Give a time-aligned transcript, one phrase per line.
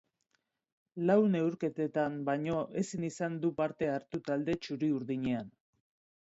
[1.09, 5.55] Lau neurketatan baino ezin izan du parte hartu talde txuri-urdinean.